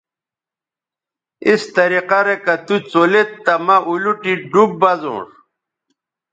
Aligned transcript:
اس 1.49 1.61
طریقہ 1.75 2.19
رے 2.25 2.35
کہ 2.45 2.53
تُوڅولید 2.65 3.29
تہ 3.45 3.53
مہ 3.65 3.77
اولوٹی 3.89 4.33
ڈوب 4.51 4.69
بزونݜ 4.81 5.29